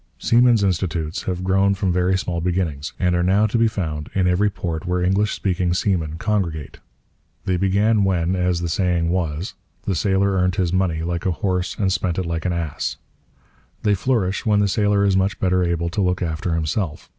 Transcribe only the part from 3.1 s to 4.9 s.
are now to be found in every port